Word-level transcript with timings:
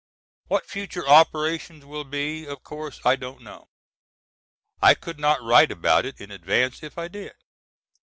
What 0.47 0.65
future 0.65 1.07
operations 1.07 1.85
will 1.85 2.03
be, 2.05 2.47
of 2.47 2.63
course 2.63 2.99
I 3.05 3.15
don't 3.15 3.43
know. 3.43 3.67
I 4.81 4.95
could 4.95 5.19
not 5.19 5.43
write 5.43 5.69
about 5.71 6.05
it 6.07 6.19
in 6.19 6.31
advance 6.31 6.81
if 6.81 6.97
I 6.97 7.07
did. 7.07 7.33